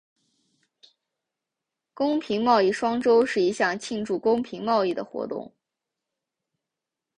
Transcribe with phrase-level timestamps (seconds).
[1.93, 5.53] 公平贸易双周是一项庆祝公平贸易的活动。